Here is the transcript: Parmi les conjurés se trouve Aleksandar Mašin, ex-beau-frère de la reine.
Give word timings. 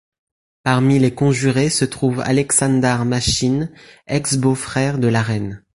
Parmi 0.63 0.97
les 0.97 1.13
conjurés 1.13 1.69
se 1.69 1.85
trouve 1.85 2.21
Aleksandar 2.21 3.05
Mašin, 3.05 3.69
ex-beau-frère 4.07 4.97
de 4.97 5.07
la 5.07 5.21
reine. 5.21 5.63